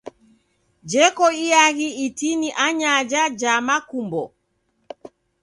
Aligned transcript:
Jeko 0.89 1.25
iaghi 1.45 1.89
itini 2.05 2.49
anyaja 2.65 3.21
ja 3.39 3.53
makumbo. 3.67 4.23